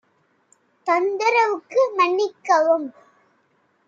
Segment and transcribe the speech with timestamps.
[0.87, 2.87] தொந்தரவுக்கு மன்னிக்கவும்